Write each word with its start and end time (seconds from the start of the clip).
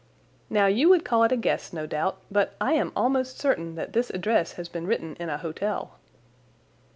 Now, 0.49 0.65
you 0.65 0.89
would 0.89 1.05
call 1.05 1.21
it 1.25 1.31
a 1.31 1.37
guess, 1.37 1.71
no 1.71 1.85
doubt, 1.85 2.17
but 2.31 2.55
I 2.59 2.73
am 2.73 2.91
almost 2.95 3.37
certain 3.39 3.75
that 3.75 3.93
this 3.93 4.09
address 4.09 4.53
has 4.53 4.67
been 4.67 4.87
written 4.87 5.15
in 5.19 5.29
a 5.29 5.37
hotel." 5.37 5.99